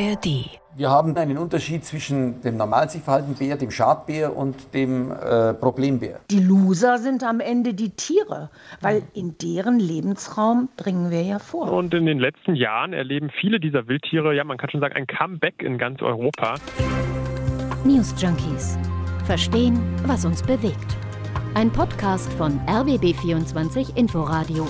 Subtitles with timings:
[0.00, 0.60] ARD.
[0.76, 5.54] Wir haben einen Unterschied zwischen dem normal sich verhaltenden Bär, dem Schadbär und dem äh,
[5.54, 6.20] Problembär.
[6.30, 8.50] Die Loser sind am Ende die Tiere,
[8.80, 11.72] weil in deren Lebensraum dringen wir ja vor.
[11.72, 15.06] Und in den letzten Jahren erleben viele dieser Wildtiere, ja, man kann schon sagen, ein
[15.08, 16.54] Comeback in ganz Europa.
[17.84, 18.78] News Junkies.
[19.24, 20.96] Verstehen, was uns bewegt.
[21.54, 24.68] Ein Podcast von RBB24 Inforadio.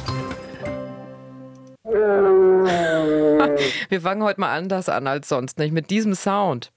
[3.89, 6.73] Wir fangen heute mal anders an als sonst, nicht mit diesem Sound.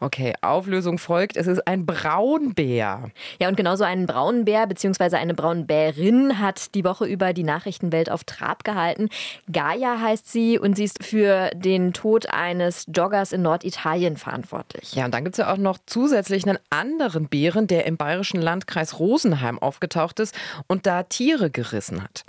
[0.00, 1.36] Okay, Auflösung folgt.
[1.36, 3.10] Es ist ein Braunbär.
[3.40, 5.16] Ja, und genauso einen Braunbär bzw.
[5.16, 9.08] eine Braunbärin hat die Woche über die Nachrichtenwelt auf Trab gehalten.
[9.50, 14.94] Gaia heißt sie und sie ist für den Tod eines Joggers in Norditalien verantwortlich.
[14.94, 18.42] Ja, und dann gibt es ja auch noch zusätzlich einen anderen Bären, der im bayerischen
[18.42, 20.34] Landkreis Rosenheim aufgetaucht ist
[20.66, 22.24] und da Tiere gerissen hat.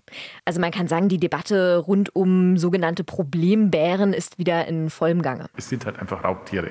[0.46, 5.48] Also man kann sagen, die Debatte rund um sogenannte Problembären ist wieder in vollem Gange.
[5.58, 6.70] Es sind halt einfach Raubtiere.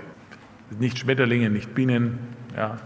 [0.71, 2.19] Nicht Schmetterlinge, nicht Bienen,
[2.57, 2.79] ja,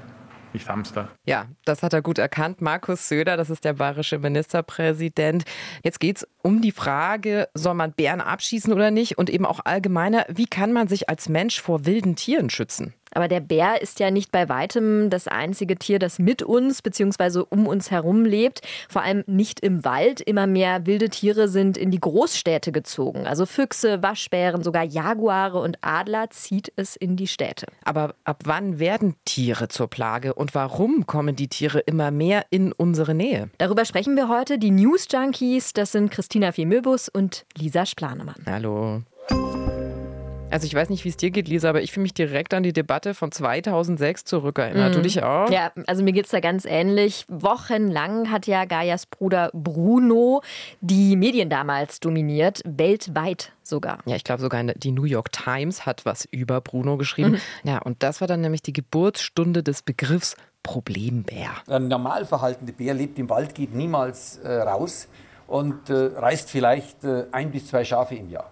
[0.52, 1.08] nicht Hamster.
[1.26, 2.60] Ja, das hat er gut erkannt.
[2.60, 5.44] Markus Söder, das ist der bayerische Ministerpräsident.
[5.82, 9.18] Jetzt geht es um die Frage, soll man Bären abschießen oder nicht?
[9.18, 12.94] Und eben auch allgemeiner, wie kann man sich als Mensch vor wilden Tieren schützen?
[13.12, 17.42] Aber der Bär ist ja nicht bei weitem das einzige Tier, das mit uns bzw.
[17.48, 18.60] um uns herum lebt.
[18.88, 20.20] Vor allem nicht im Wald.
[20.20, 23.26] Immer mehr wilde Tiere sind in die Großstädte gezogen.
[23.26, 27.66] Also Füchse, Waschbären, sogar Jaguare und Adler zieht es in die Städte.
[27.84, 32.72] Aber ab wann werden Tiere zur Plage und warum kommen die Tiere immer mehr in
[32.72, 33.50] unsere Nähe?
[33.58, 34.58] Darüber sprechen wir heute.
[34.58, 38.44] Die News Junkies, das sind Christina Fiemöbus und Lisa Splanemann.
[38.46, 39.02] Hallo.
[40.50, 42.62] Also ich weiß nicht, wie es dir geht, Lisa, aber ich fühle mich direkt an
[42.62, 44.90] die Debatte von 2006 zurückerinnert.
[44.90, 44.96] Mhm.
[44.96, 45.50] Du dich auch?
[45.50, 47.26] Ja, also mir geht es da ganz ähnlich.
[47.28, 50.40] Wochenlang hat ja Gaias Bruder Bruno
[50.80, 53.98] die Medien damals dominiert, weltweit sogar.
[54.06, 57.32] Ja, ich glaube sogar die New York Times hat was über Bruno geschrieben.
[57.32, 57.68] Mhm.
[57.68, 61.50] Ja, und das war dann nämlich die Geburtsstunde des Begriffs Problembär.
[61.66, 65.08] Ein normal verhaltende Bär lebt im Wald, geht niemals äh, raus
[65.46, 68.50] und äh, reißt vielleicht äh, ein bis zwei Schafe im Jahr.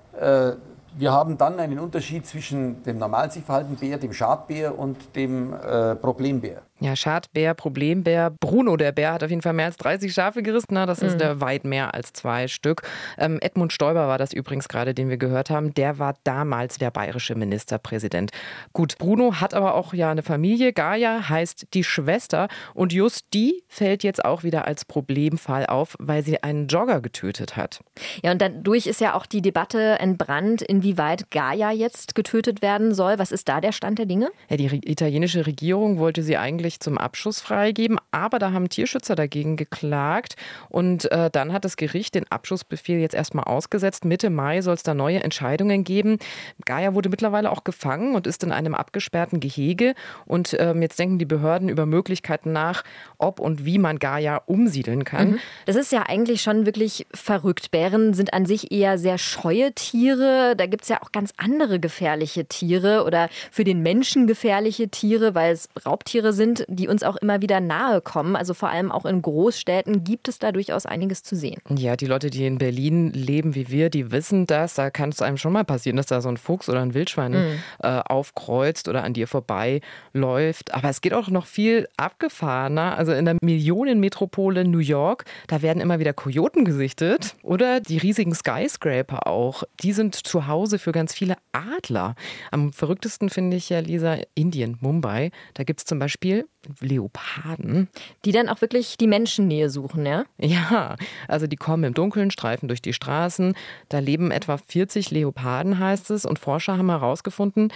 [0.98, 3.30] Wir haben dann einen Unterschied zwischen dem normal
[3.76, 6.62] Bär, dem Schadbär und dem äh, Problembär.
[6.78, 8.30] Ja, Schadbär, Problembär.
[8.30, 10.68] Bruno, der Bär, hat auf jeden Fall mehr als 30 Schafe gerissen.
[10.72, 11.08] Na, das mhm.
[11.08, 12.82] ist der weit mehr als zwei Stück.
[13.16, 15.72] Ähm, Edmund Stoiber war das übrigens gerade, den wir gehört haben.
[15.72, 18.30] Der war damals der bayerische Ministerpräsident.
[18.74, 20.74] Gut, Bruno hat aber auch ja eine Familie.
[20.74, 22.48] Gaia heißt die Schwester.
[22.74, 27.56] Und just die fällt jetzt auch wieder als Problemfall auf, weil sie einen Jogger getötet
[27.56, 27.80] hat.
[28.22, 33.18] Ja, und dadurch ist ja auch die Debatte entbrannt, inwieweit Gaia jetzt getötet werden soll.
[33.18, 34.30] Was ist da der Stand der Dinge?
[34.50, 39.14] Ja, die italienische Regierung wollte sie eigentlich eigentlich zum Abschuss freigeben, aber da haben Tierschützer
[39.14, 40.34] dagegen geklagt
[40.68, 44.04] und äh, dann hat das Gericht den Abschussbefehl jetzt erstmal ausgesetzt.
[44.04, 46.18] Mitte Mai soll es da neue Entscheidungen geben.
[46.64, 49.94] Gaia wurde mittlerweile auch gefangen und ist in einem abgesperrten Gehege
[50.26, 52.82] und ähm, jetzt denken die Behörden über Möglichkeiten nach,
[53.18, 55.32] ob und wie man Gaia umsiedeln kann.
[55.32, 55.38] Mhm.
[55.66, 57.70] Das ist ja eigentlich schon wirklich verrückt.
[57.70, 60.54] Bären sind an sich eher sehr scheue Tiere.
[60.56, 65.34] Da gibt es ja auch ganz andere gefährliche Tiere oder für den Menschen gefährliche Tiere,
[65.34, 68.36] weil es Raubtiere sind sind, die uns auch immer wieder nahe kommen.
[68.36, 71.60] Also vor allem auch in Großstädten gibt es da durchaus einiges zu sehen.
[71.68, 74.74] Ja, die Leute, die in Berlin leben wie wir, die wissen das.
[74.74, 77.32] Da kann es einem schon mal passieren, dass da so ein Fuchs oder ein Wildschwein
[77.32, 77.58] mhm.
[77.82, 80.74] äh, aufkreuzt oder an dir vorbeiläuft.
[80.74, 82.96] Aber es geht auch noch viel abgefahrener.
[82.96, 88.34] Also in der Millionenmetropole New York, da werden immer wieder Kojoten gesichtet oder die riesigen
[88.34, 89.64] Skyscraper auch.
[89.80, 92.14] Die sind zu Hause für ganz viele Adler.
[92.50, 95.30] Am verrücktesten finde ich ja, Lisa, Indien, Mumbai.
[95.54, 96.45] Da gibt es zum Beispiel
[96.80, 97.88] Leoparden.
[98.24, 100.24] Die dann auch wirklich die Menschennähe suchen, ja?
[100.38, 100.96] Ja,
[101.28, 103.54] also die kommen im Dunkeln, streifen durch die Straßen.
[103.88, 106.24] Da leben etwa 40 Leoparden, heißt es.
[106.24, 107.72] Und Forscher haben herausgefunden,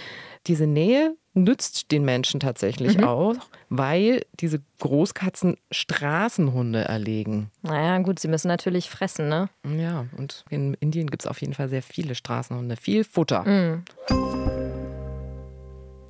[0.47, 3.05] diese Nähe nützt den Menschen tatsächlich mhm.
[3.05, 3.35] auch,
[3.69, 7.49] weil diese Großkatzen Straßenhunde erlegen.
[7.61, 9.49] Naja, gut, sie müssen natürlich fressen, ne?
[9.65, 13.43] Ja, und in Indien gibt es auf jeden Fall sehr viele Straßenhunde, viel Futter.
[13.45, 13.83] Mhm.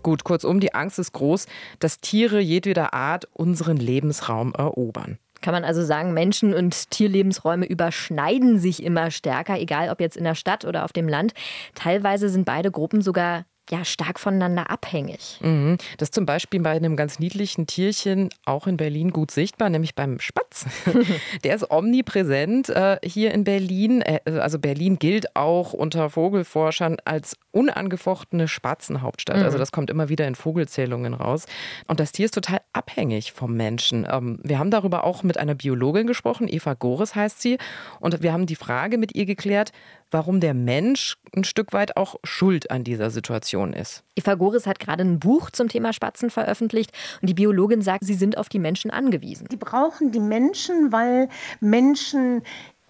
[0.03, 1.47] Gut, kurzum, die Angst ist groß,
[1.79, 5.17] dass Tiere jedweder Art unseren Lebensraum erobern.
[5.41, 10.23] Kann man also sagen, Menschen- und Tierlebensräume überschneiden sich immer stärker, egal ob jetzt in
[10.23, 11.33] der Stadt oder auf dem Land.
[11.73, 15.39] Teilweise sind beide Gruppen sogar ja stark voneinander abhängig.
[15.41, 15.77] Mhm.
[15.97, 19.95] Das ist zum Beispiel bei einem ganz niedlichen Tierchen auch in Berlin gut sichtbar, nämlich
[19.95, 20.65] beim Spatz.
[21.43, 24.01] Der ist omnipräsent äh, hier in Berlin.
[24.01, 29.37] Äh, also Berlin gilt auch unter Vogelforschern als unangefochtene Spatzenhauptstadt.
[29.37, 29.43] Mhm.
[29.43, 31.45] Also das kommt immer wieder in Vogelzählungen raus.
[31.87, 34.05] Und das Tier ist total abhängig vom Menschen.
[34.09, 37.57] Ähm, wir haben darüber auch mit einer Biologin gesprochen, Eva Gores heißt sie.
[37.99, 39.71] Und wir haben die Frage mit ihr geklärt,
[40.11, 44.03] warum der Mensch ein Stück weit auch schuld an dieser Situation ist.
[44.15, 46.91] Eva Goris hat gerade ein Buch zum Thema Spatzen veröffentlicht
[47.21, 49.47] und die Biologin sagt, sie sind auf die Menschen angewiesen.
[49.49, 51.29] Die brauchen die Menschen, weil
[51.59, 52.43] Menschen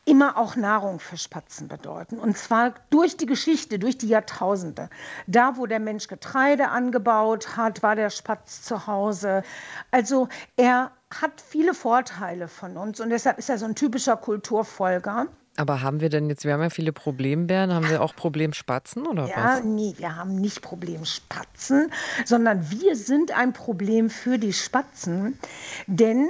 [0.06, 2.18] immer auch Nahrung für Spatzen bedeuten.
[2.18, 4.90] Und zwar durch die Geschichte, durch die Jahrtausende.
[5.28, 9.44] Da, wo der Mensch Getreide angebaut hat, war der Spatz zu Hause.
[9.92, 10.28] Also
[10.58, 15.28] er hat viele Vorteile von uns und deshalb ist er so ein typischer Kulturfolger.
[15.62, 19.28] Aber haben wir denn jetzt, wir haben ja viele Problembären, haben wir auch Problemspatzen oder
[19.28, 19.60] ja, was?
[19.60, 21.92] Ja, nee, wir haben nicht Problemspatzen,
[22.26, 25.38] sondern wir sind ein Problem für die Spatzen,
[25.86, 26.28] denn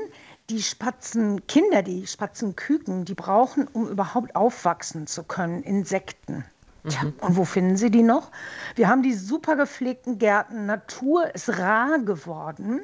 [0.49, 6.43] die Spatzenkinder, die Spatzenküken, die brauchen, um überhaupt aufwachsen zu können, Insekten.
[6.85, 7.13] Tja, mhm.
[7.21, 8.31] und wo finden Sie die noch?
[8.75, 10.65] Wir haben die super gepflegten Gärten.
[10.65, 12.81] Natur ist rar geworden.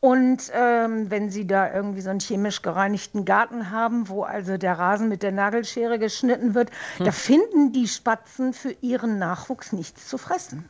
[0.00, 4.78] Und ähm, wenn Sie da irgendwie so einen chemisch gereinigten Garten haben, wo also der
[4.78, 7.06] Rasen mit der Nagelschere geschnitten wird, hm.
[7.06, 10.68] da finden die Spatzen für ihren Nachwuchs nichts zu fressen.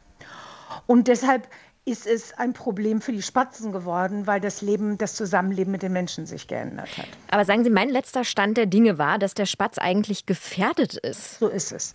[0.87, 1.49] Und deshalb
[1.89, 5.93] ist es ein Problem für die Spatzen geworden, weil das Leben, das Zusammenleben mit den
[5.93, 7.09] Menschen sich geändert hat.
[7.31, 11.39] Aber sagen Sie, mein letzter Stand der Dinge war, dass der Spatz eigentlich gefährdet ist.
[11.39, 11.95] So ist es.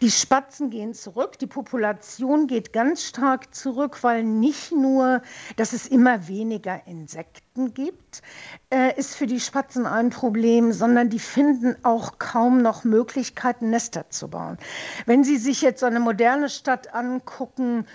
[0.00, 5.22] Die Spatzen gehen zurück, die Population geht ganz stark zurück, weil nicht nur,
[5.56, 8.22] dass es immer weniger Insekten gibt,
[8.70, 14.08] äh, ist für die Spatzen ein Problem, sondern die finden auch kaum noch Möglichkeiten, Nester
[14.10, 14.58] zu bauen.
[15.06, 17.86] Wenn Sie sich jetzt so eine moderne Stadt angucken,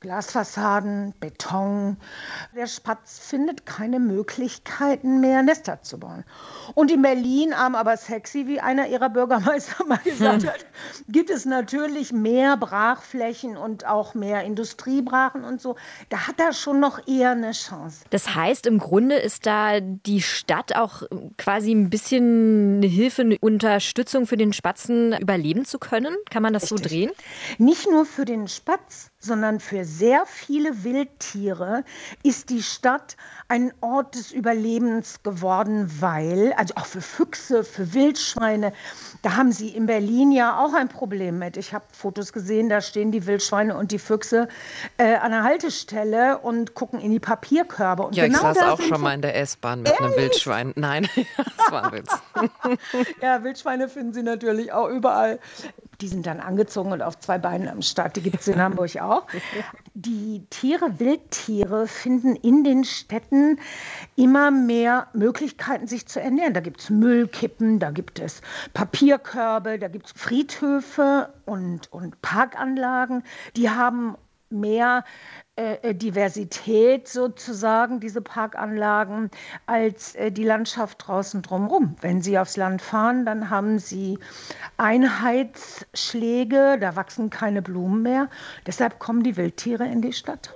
[0.00, 1.96] Glasfassaden, Beton.
[2.54, 6.24] Der Spatz findet keine Möglichkeiten mehr, Nester zu bauen.
[6.74, 10.50] Und in Berlin, arm aber sexy, wie einer ihrer Bürgermeister mal gesagt hm.
[10.50, 10.66] hat,
[11.08, 15.74] gibt es natürlich mehr Brachflächen und auch mehr Industriebrachen und so.
[16.10, 18.04] Da hat er schon noch eher eine Chance.
[18.10, 21.02] Das heißt, im Grunde ist da die Stadt auch
[21.38, 26.14] quasi ein bisschen eine Hilfe, eine Unterstützung für den Spatzen überleben zu können?
[26.30, 26.78] Kann man das Richtig.
[26.78, 27.10] so drehen?
[27.58, 31.84] Nicht nur für den Spatz, sondern für sehr viele Wildtiere
[32.22, 33.16] ist die Stadt
[33.48, 38.72] ein Ort des Überlebens geworden, weil, also auch für Füchse, für Wildschweine,
[39.22, 41.56] da haben sie in Berlin ja auch ein Problem mit.
[41.56, 44.48] Ich habe Fotos gesehen, da stehen die Wildschweine und die Füchse
[44.98, 48.04] äh, an der Haltestelle und gucken in die Papierkörbe.
[48.04, 50.06] Und ja, genau ich saß auch schon mal in der S-Bahn mit Ehrlich?
[50.06, 50.72] einem Wildschwein.
[50.76, 52.10] Nein, das war ein Witz.
[53.22, 55.40] ja, Wildschweine finden Sie natürlich auch überall.
[56.00, 58.16] Die sind dann angezogen und auf zwei Beinen am Start.
[58.16, 59.26] Die gibt es in Hamburg auch.
[59.94, 63.58] Die Tiere, Wildtiere, finden in den Städten
[64.14, 66.54] immer mehr Möglichkeiten, sich zu ernähren.
[66.54, 68.42] Da gibt es Müllkippen, da gibt es
[68.74, 73.24] Papierkörbe, da gibt es Friedhöfe und, und Parkanlagen.
[73.56, 74.16] Die haben
[74.50, 75.04] mehr
[75.58, 79.28] äh, äh, Diversität sozusagen, diese Parkanlagen,
[79.66, 81.96] als äh, die Landschaft draußen drumherum.
[82.00, 84.20] Wenn Sie aufs Land fahren, dann haben Sie
[84.76, 88.28] Einheitsschläge, da wachsen keine Blumen mehr.
[88.68, 90.54] Deshalb kommen die Wildtiere in die Stadt.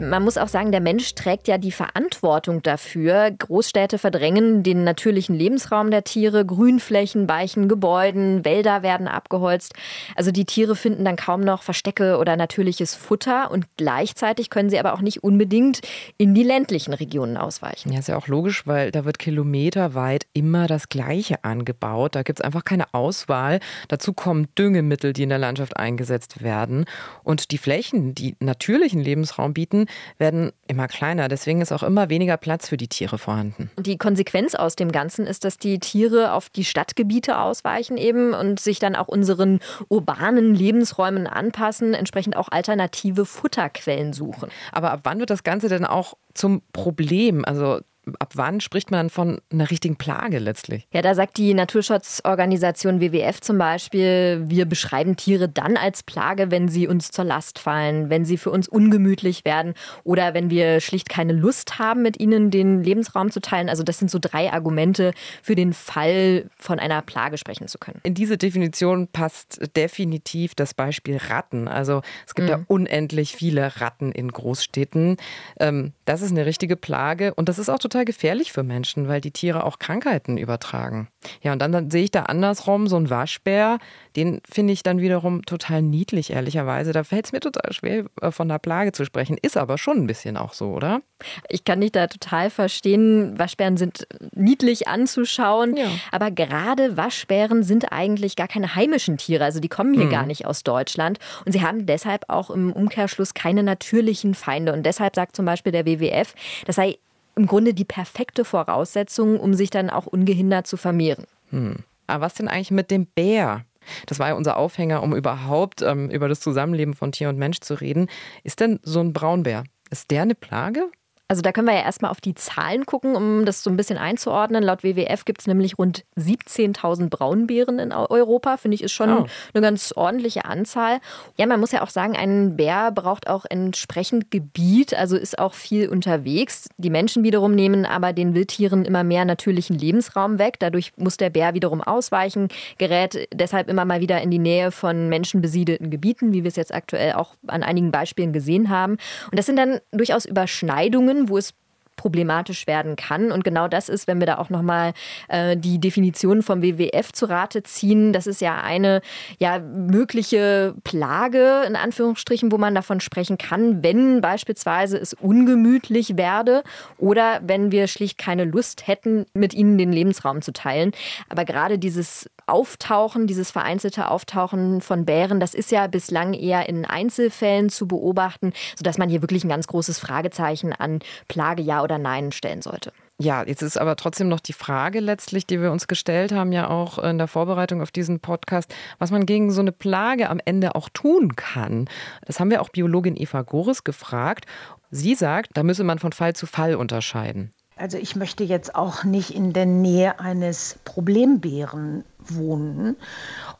[0.00, 3.30] Man muss auch sagen, der Mensch trägt ja die Verantwortung dafür.
[3.30, 9.72] Großstädte verdrängen den natürlichen Lebensraum der Tiere, Grünflächen weichen Gebäuden, Wälder werden abgeholzt.
[10.16, 14.80] Also die Tiere finden dann kaum noch Verstecke oder natürliches Futter und gleichzeitig können sie
[14.80, 15.80] aber auch nicht unbedingt
[16.18, 17.92] in die ländlichen Regionen ausweichen.
[17.92, 22.16] Ja, ist ja auch logisch, weil da wird kilometerweit immer das Gleiche angebaut.
[22.16, 23.60] Da gibt es einfach keine Auswahl.
[23.86, 26.84] Dazu kommen Düngemittel, die in der Landschaft eingesetzt werden.
[27.22, 29.83] Und die Flächen, die natürlichen Lebensraum bieten,
[30.18, 31.28] werden immer kleiner.
[31.28, 33.70] Deswegen ist auch immer weniger Platz für die Tiere vorhanden.
[33.78, 38.60] Die Konsequenz aus dem Ganzen ist, dass die Tiere auf die Stadtgebiete ausweichen eben und
[38.60, 44.50] sich dann auch unseren urbanen Lebensräumen anpassen, entsprechend auch alternative Futterquellen suchen.
[44.72, 47.44] Aber ab wann wird das Ganze denn auch zum Problem?
[47.44, 47.80] Also
[48.18, 50.86] ab wann spricht man von einer richtigen Plage letztlich?
[50.92, 56.68] Ja, da sagt die Naturschutzorganisation WWF zum Beispiel, wir beschreiben Tiere dann als Plage, wenn
[56.68, 61.08] sie uns zur Last fallen, wenn sie für uns ungemütlich werden oder wenn wir schlicht
[61.08, 63.68] keine Lust haben, mit ihnen den Lebensraum zu teilen.
[63.68, 68.00] Also das sind so drei Argumente für den Fall, von einer Plage sprechen zu können.
[68.02, 71.68] In diese Definition passt definitiv das Beispiel Ratten.
[71.68, 72.52] Also es gibt mhm.
[72.52, 75.16] ja unendlich viele Ratten in Großstädten.
[75.58, 79.06] Ähm, das ist eine richtige Plage und das ist auch total total gefährlich für Menschen,
[79.06, 81.06] weil die Tiere auch Krankheiten übertragen.
[81.42, 83.78] Ja, und dann, dann sehe ich da andersrum so einen Waschbär,
[84.16, 86.92] den finde ich dann wiederum total niedlich, ehrlicherweise.
[86.92, 89.38] Da fällt es mir total schwer, äh, von der Plage zu sprechen.
[89.40, 91.02] Ist aber schon ein bisschen auch so, oder?
[91.48, 93.38] Ich kann dich da total verstehen.
[93.38, 95.86] Waschbären sind niedlich anzuschauen, ja.
[96.10, 99.44] aber gerade Waschbären sind eigentlich gar keine heimischen Tiere.
[99.44, 100.10] Also die kommen hier mhm.
[100.10, 104.72] gar nicht aus Deutschland und sie haben deshalb auch im Umkehrschluss keine natürlichen Feinde.
[104.72, 106.34] Und deshalb sagt zum Beispiel der WWF,
[106.66, 106.98] das sei
[107.36, 111.26] im Grunde die perfekte Voraussetzung, um sich dann auch ungehindert zu vermehren.
[111.50, 111.76] Hm.
[112.06, 113.64] Aber was denn eigentlich mit dem Bär?
[114.06, 117.60] Das war ja unser Aufhänger, um überhaupt ähm, über das Zusammenleben von Tier und Mensch
[117.60, 118.08] zu reden.
[118.42, 120.90] Ist denn so ein Braunbär, ist der eine Plage?
[121.34, 123.98] Also da können wir ja erstmal auf die Zahlen gucken, um das so ein bisschen
[123.98, 124.62] einzuordnen.
[124.62, 128.56] Laut WWF gibt es nämlich rund 17.000 Braunbären in Europa.
[128.56, 129.26] Finde ich, ist schon oh.
[129.52, 131.00] eine ganz ordentliche Anzahl.
[131.36, 135.54] Ja, man muss ja auch sagen, ein Bär braucht auch entsprechend Gebiet, also ist auch
[135.54, 136.68] viel unterwegs.
[136.76, 140.60] Die Menschen wiederum nehmen aber den Wildtieren immer mehr natürlichen Lebensraum weg.
[140.60, 142.46] Dadurch muss der Bär wiederum ausweichen,
[142.78, 146.72] gerät deshalb immer mal wieder in die Nähe von menschenbesiedelten Gebieten, wie wir es jetzt
[146.72, 148.98] aktuell auch an einigen Beispielen gesehen haben.
[149.32, 151.54] Und das sind dann durchaus Überschneidungen wo es
[151.96, 153.32] problematisch werden kann.
[153.32, 154.92] Und genau das ist, wenn wir da auch nochmal
[155.28, 159.00] äh, die Definition vom WWF zu Rate ziehen, das ist ja eine
[159.38, 166.62] ja, mögliche Plage, in Anführungsstrichen, wo man davon sprechen kann, wenn beispielsweise es ungemütlich werde
[166.98, 170.92] oder wenn wir schlicht keine Lust hätten, mit ihnen den Lebensraum zu teilen.
[171.28, 176.84] Aber gerade dieses Auftauchen, dieses vereinzelte Auftauchen von Bären, das ist ja bislang eher in
[176.84, 180.98] Einzelfällen zu beobachten, sodass man hier wirklich ein ganz großes Fragezeichen an
[181.28, 182.92] Plage ja oder nein stellen sollte.
[183.20, 186.68] Ja, jetzt ist aber trotzdem noch die Frage letztlich, die wir uns gestellt haben, ja
[186.68, 190.74] auch in der Vorbereitung auf diesen Podcast, was man gegen so eine Plage am Ende
[190.74, 191.88] auch tun kann.
[192.26, 194.46] Das haben wir auch Biologin Eva Goris gefragt.
[194.90, 197.52] Sie sagt, da müsse man von Fall zu Fall unterscheiden.
[197.76, 202.96] Also ich möchte jetzt auch nicht in der Nähe eines Problembären wohnen.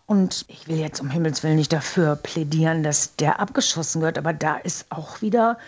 [0.07, 4.33] Und ich will jetzt um Himmels Willen nicht dafür plädieren, dass der abgeschossen wird, aber
[4.33, 5.59] da ist auch wieder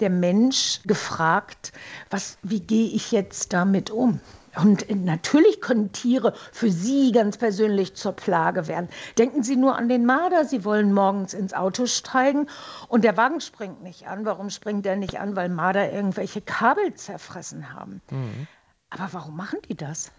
[0.00, 1.72] der Mensch gefragt,
[2.10, 4.20] was, wie gehe ich jetzt damit um?
[4.56, 8.88] Und natürlich können Tiere für Sie ganz persönlich zur Plage werden.
[9.18, 10.46] Denken Sie nur an den Marder.
[10.46, 12.48] Sie wollen morgens ins Auto steigen
[12.88, 14.24] und der Wagen springt nicht an.
[14.24, 15.36] Warum springt der nicht an?
[15.36, 18.00] Weil Marder irgendwelche Kabel zerfressen haben.
[18.10, 18.46] Mhm.
[18.88, 20.10] Aber warum machen die das?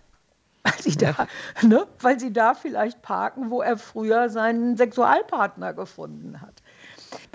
[0.63, 1.27] Weil sie, da,
[1.63, 1.87] ne?
[1.99, 6.56] Weil sie da vielleicht parken, wo er früher seinen Sexualpartner gefunden hat.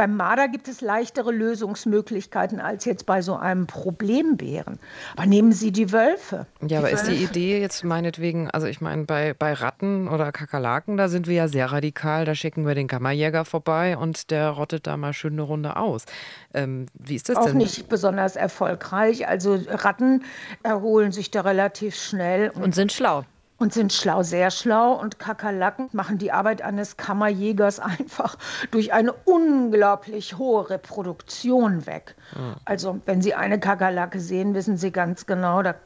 [0.02, 4.80] Beim Marder gibt es leichtere Lösungsmöglichkeiten als jetzt bei so einem Problembären.
[5.14, 6.48] Aber nehmen Sie die Wölfe.
[6.60, 10.96] Ja, aber ist die Idee jetzt meinetwegen, also ich meine, bei, bei Ratten oder Kakerlaken,
[10.96, 12.24] da sind wir ja sehr radikal.
[12.24, 16.04] Da schicken wir den Kammerjäger vorbei und der rottet da mal schön eine Runde aus.
[16.52, 17.52] Ähm, wie ist das Auch denn?
[17.52, 19.28] Auch nicht besonders erfolgreich.
[19.28, 20.24] Also Ratten
[20.64, 22.50] erholen sich da relativ schnell.
[22.50, 23.24] Und, und sind schlau
[23.62, 24.92] und sind schlau, sehr schlau.
[24.92, 28.36] Und Kakerlaken machen die Arbeit eines Kammerjägers einfach
[28.70, 32.16] durch eine unglaublich hohe Reproduktion weg.
[32.36, 32.56] Mhm.
[32.64, 35.76] Also wenn Sie eine Kakerlake sehen, wissen Sie ganz genau, da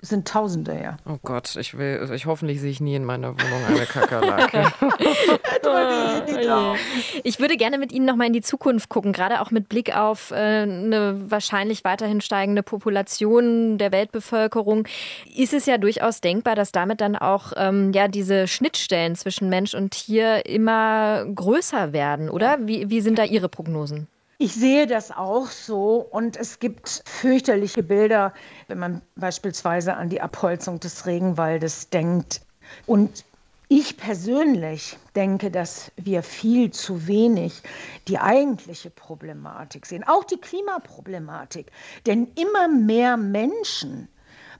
[0.00, 0.96] es sind Tausende, ja.
[1.06, 4.72] Oh Gott, ich will, ich hoffentlich sehe ich nie in meiner Wohnung eine Kakerlake.
[7.24, 9.96] ich würde gerne mit Ihnen noch mal in die Zukunft gucken, gerade auch mit Blick
[9.96, 14.86] auf äh, eine wahrscheinlich weiterhin steigende Population der Weltbevölkerung.
[15.34, 19.74] Ist es ja durchaus denkbar, dass damit dann auch ähm, ja diese Schnittstellen zwischen Mensch
[19.74, 22.58] und Tier immer größer werden, oder?
[22.68, 24.06] Wie, wie sind da Ihre Prognosen?
[24.40, 28.32] Ich sehe das auch so und es gibt fürchterliche Bilder,
[28.68, 32.42] wenn man beispielsweise an die Abholzung des Regenwaldes denkt.
[32.86, 33.24] Und
[33.66, 37.62] ich persönlich denke, dass wir viel zu wenig
[38.06, 41.72] die eigentliche Problematik sehen, auch die Klimaproblematik.
[42.06, 44.08] Denn immer mehr Menschen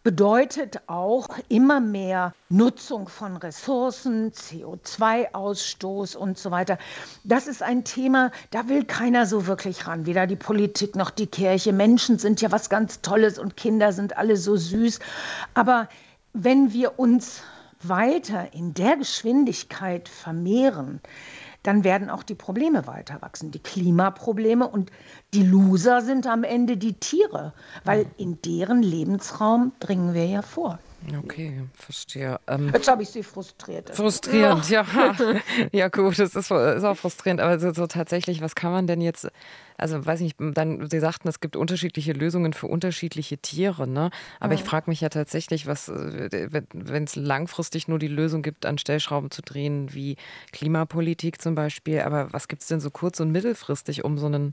[0.03, 6.79] bedeutet auch immer mehr Nutzung von Ressourcen, CO2-Ausstoß und so weiter.
[7.25, 11.27] Das ist ein Thema, da will keiner so wirklich ran, weder die Politik noch die
[11.27, 11.73] Kirche.
[11.73, 14.99] Menschen sind ja was ganz Tolles und Kinder sind alle so süß.
[15.55, 15.89] Aber
[16.33, 17.43] wenn wir uns
[17.83, 21.01] weiter in der Geschwindigkeit vermehren,
[21.63, 24.91] dann werden auch die Probleme weiter wachsen, die Klimaprobleme und
[25.35, 27.53] die Loser sind am Ende die Tiere,
[27.85, 30.79] weil in deren Lebensraum dringen wir ja vor.
[31.17, 32.41] Okay, verstehe.
[32.49, 33.91] Ähm, Jetzt habe ich Sie frustriert.
[33.95, 34.85] Frustrierend, ja.
[34.95, 35.15] Ja,
[35.73, 37.41] ja gut, das ist, ist, auch frustrierend.
[37.41, 39.29] Aber so, so, tatsächlich, was kann man denn jetzt,
[39.77, 44.11] also weiß nicht, dann, Sie sagten, es gibt unterschiedliche Lösungen für unterschiedliche Tiere, ne?
[44.41, 44.61] Aber ja.
[44.61, 48.77] ich frage mich ja tatsächlich, was, äh, wenn es langfristig nur die Lösung gibt, an
[48.77, 50.17] Stellschrauben zu drehen, wie
[50.53, 54.53] Klimapolitik zum Beispiel, aber was gibt es denn so kurz- und mittelfristig, um so einen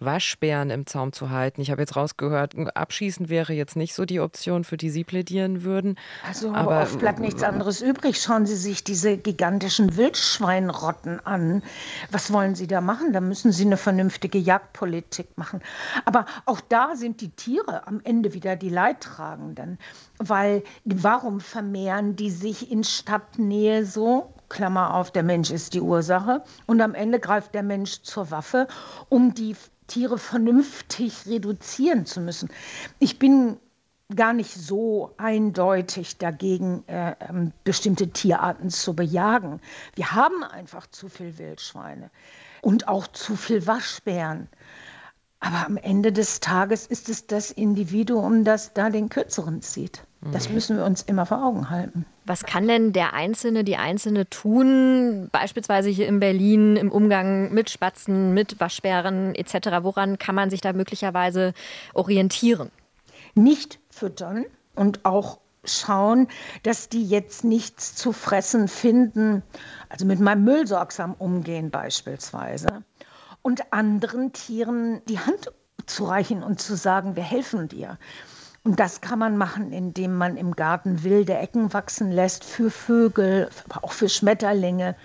[0.00, 1.60] Waschbären im Zaum zu halten.
[1.60, 5.62] Ich habe jetzt rausgehört, abschießen wäre jetzt nicht so die Option, für die Sie plädieren
[5.62, 5.96] würden.
[6.26, 8.20] Also Aber oft bleibt nichts anderes übrig.
[8.20, 11.62] Schauen Sie sich diese gigantischen Wildschweinrotten an.
[12.10, 13.12] Was wollen Sie da machen?
[13.12, 15.60] Da müssen Sie eine vernünftige Jagdpolitik machen.
[16.04, 19.78] Aber auch da sind die Tiere am Ende wieder die Leidtragenden.
[20.18, 24.32] Weil warum vermehren die sich in Stadtnähe so?
[24.48, 26.42] Klammer auf, der Mensch ist die Ursache.
[26.66, 28.68] Und am Ende greift der Mensch zur Waffe,
[29.08, 29.56] um die
[29.86, 32.48] Tiere vernünftig reduzieren zu müssen.
[32.98, 33.58] Ich bin
[34.14, 39.60] gar nicht so eindeutig dagegen, äh, ähm, bestimmte Tierarten zu bejagen.
[39.94, 42.10] Wir haben einfach zu viel Wildschweine
[42.60, 44.48] und auch zu viel Waschbären.
[45.44, 50.02] Aber am Ende des Tages ist es das Individuum, das da den Kürzeren zieht.
[50.32, 50.54] Das mhm.
[50.54, 52.06] müssen wir uns immer vor Augen halten.
[52.24, 57.68] Was kann denn der Einzelne, die Einzelne tun, beispielsweise hier in Berlin im Umgang mit
[57.68, 59.82] Spatzen, mit Waschbären etc.?
[59.82, 61.52] Woran kann man sich da möglicherweise
[61.92, 62.70] orientieren?
[63.34, 66.28] Nicht füttern und auch schauen,
[66.62, 69.42] dass die jetzt nichts zu fressen finden.
[69.90, 72.82] Also mit meinem Müll sorgsam umgehen beispielsweise
[73.44, 75.52] und anderen Tieren die Hand
[75.86, 77.98] zu reichen und zu sagen, wir helfen dir.
[78.64, 83.50] Und das kann man machen, indem man im Garten wilde Ecken wachsen lässt für Vögel,
[83.68, 84.96] aber auch für Schmetterlinge.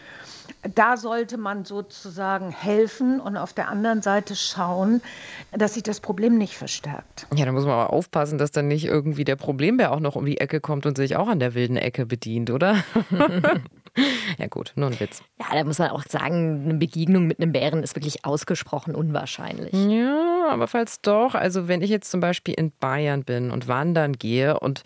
[0.74, 5.02] Da sollte man sozusagen helfen und auf der anderen Seite schauen,
[5.52, 7.28] dass sich das Problem nicht verstärkt.
[7.36, 10.26] Ja, da muss man aber aufpassen, dass dann nicht irgendwie der Problembär auch noch um
[10.26, 12.78] die Ecke kommt und sich auch an der wilden Ecke bedient, oder?
[14.38, 15.22] Ja gut, nur ein Witz.
[15.40, 19.74] Ja, da muss man auch sagen, eine Begegnung mit einem Bären ist wirklich ausgesprochen unwahrscheinlich.
[19.74, 24.14] Ja, aber falls doch, also wenn ich jetzt zum Beispiel in Bayern bin und wandern
[24.14, 24.84] gehe und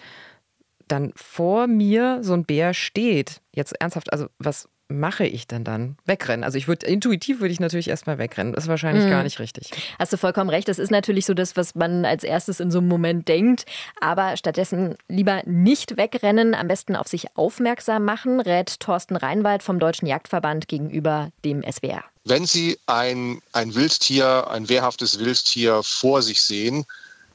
[0.87, 4.69] dann vor mir so ein Bär steht, jetzt ernsthaft, also was
[4.99, 5.97] mache ich denn dann?
[6.05, 6.43] Wegrennen.
[6.43, 8.53] Also ich würde intuitiv würde ich natürlich erstmal wegrennen.
[8.53, 9.09] Das ist wahrscheinlich mhm.
[9.09, 9.71] gar nicht richtig.
[9.99, 10.67] Hast du vollkommen recht.
[10.67, 13.65] Das ist natürlich so das, was man als erstes in so einem Moment denkt.
[13.99, 19.79] Aber stattdessen lieber nicht wegrennen, am besten auf sich aufmerksam machen, rät Thorsten Reinwald vom
[19.79, 22.03] Deutschen Jagdverband gegenüber dem SWR.
[22.25, 26.85] Wenn Sie ein, ein Wildtier, ein wehrhaftes Wildtier vor sich sehen,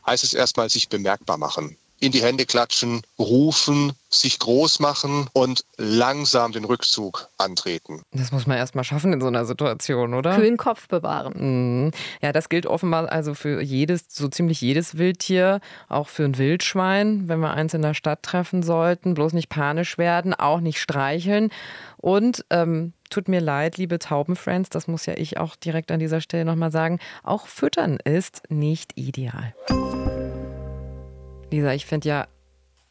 [0.06, 5.64] heißt es erstmal sich bemerkbar machen in die Hände klatschen, rufen, sich groß machen und
[5.76, 8.02] langsam den Rückzug antreten.
[8.12, 10.36] Das muss man erst mal schaffen in so einer Situation, oder?
[10.36, 11.84] Kühlen Kopf bewahren.
[11.86, 11.90] Mhm.
[12.22, 17.28] Ja, das gilt offenbar also für jedes, so ziemlich jedes Wildtier, auch für ein Wildschwein,
[17.28, 19.14] wenn wir eins in der Stadt treffen sollten.
[19.14, 21.50] Bloß nicht panisch werden, auch nicht streicheln.
[21.96, 26.20] Und ähm, tut mir leid, liebe Taubenfriends, das muss ja ich auch direkt an dieser
[26.20, 29.54] Stelle nochmal sagen, auch füttern ist nicht ideal.
[31.50, 32.28] Lisa, ich finde ja,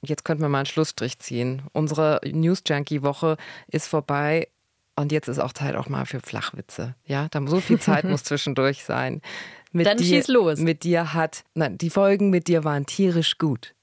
[0.01, 1.61] jetzt könnten wir mal einen Schlussstrich ziehen.
[1.73, 4.47] Unsere News Junkie Woche ist vorbei
[4.95, 6.95] und jetzt ist auch Zeit auch mal für Flachwitze.
[7.05, 9.21] Ja, da so viel Zeit muss zwischendurch sein.
[9.71, 10.59] Mit Dann dir, schieß los.
[10.59, 13.75] Mit dir hat, nein, die Folgen mit dir waren tierisch gut.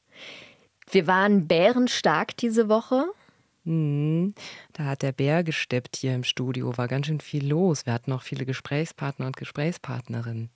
[0.91, 3.07] Wir waren bärenstark diese Woche.
[3.65, 4.35] Mhm.
[4.73, 7.87] Da hat der Bär gesteppt hier im Studio, war ganz schön viel los.
[7.87, 10.51] Wir hatten auch viele Gesprächspartner und Gesprächspartnerinnen.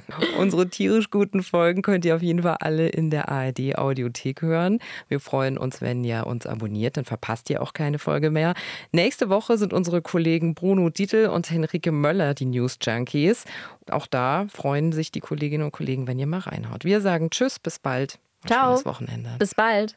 [0.38, 4.78] Unsere tierisch guten Folgen könnt ihr auf jeden Fall alle in der ARD Audiothek hören.
[5.08, 8.54] Wir freuen uns, wenn ihr uns abonniert, dann verpasst ihr auch keine Folge mehr.
[8.92, 13.44] Nächste Woche sind unsere Kollegen Bruno Dietl und Henrike Möller die News Junkies.
[13.90, 16.84] Auch da freuen sich die Kolleginnen und Kollegen, wenn ihr mal reinhaut.
[16.84, 18.18] Wir sagen Tschüss, bis bald.
[18.46, 18.84] Ciao.
[18.84, 19.30] Wochenende.
[19.38, 19.96] Bis bald.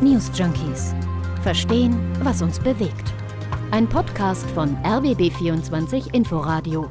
[0.00, 0.94] News Junkies.
[1.42, 3.12] Verstehen, was uns bewegt.
[3.70, 6.90] Ein Podcast von RBB24 Inforadio.